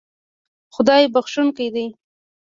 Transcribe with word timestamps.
خدای 0.75 1.03
بښونکی 1.13 1.67
دی 1.75 1.87